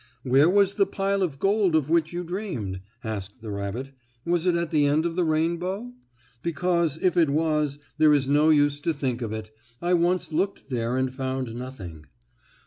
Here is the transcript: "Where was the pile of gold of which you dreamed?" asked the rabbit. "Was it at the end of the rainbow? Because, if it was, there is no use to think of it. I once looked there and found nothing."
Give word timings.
"Where 0.23 0.49
was 0.49 0.73
the 0.73 0.87
pile 0.87 1.21
of 1.21 1.37
gold 1.37 1.75
of 1.75 1.87
which 1.91 2.11
you 2.11 2.23
dreamed?" 2.23 2.81
asked 3.03 3.43
the 3.43 3.51
rabbit. 3.51 3.91
"Was 4.25 4.47
it 4.47 4.55
at 4.55 4.71
the 4.71 4.87
end 4.87 5.05
of 5.05 5.15
the 5.15 5.23
rainbow? 5.23 5.93
Because, 6.41 6.97
if 7.03 7.15
it 7.15 7.29
was, 7.29 7.77
there 7.99 8.11
is 8.11 8.27
no 8.27 8.49
use 8.49 8.79
to 8.79 8.95
think 8.95 9.21
of 9.21 9.31
it. 9.31 9.51
I 9.79 9.93
once 9.93 10.31
looked 10.31 10.71
there 10.71 10.97
and 10.97 11.13
found 11.13 11.53
nothing." 11.53 12.07